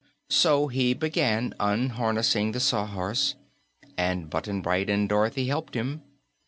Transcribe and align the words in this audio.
So 0.31 0.65
he 0.67 0.95
began 0.95 1.53
unharnessing 1.59 2.53
the 2.53 2.59
Sawhorse, 2.59 3.35
and 3.99 4.31
Button 4.31 4.61
Bright 4.63 4.89
and 4.89 5.07
Dorothy 5.07 5.45
helped 5.45 5.75
him. 5.75 6.01